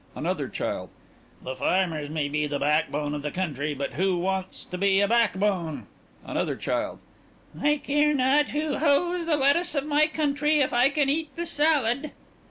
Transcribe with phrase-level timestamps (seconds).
[0.15, 0.89] ANOTHER CHILD:
[1.43, 5.07] The farmers may be the backbone of the country, but who wants to be a
[5.07, 5.85] backbone?
[6.25, 6.97] ANOTHER CHILD:
[7.61, 11.45] I care not who hoes the lettuce of my country if I can eat the
[11.45, 12.13] salad!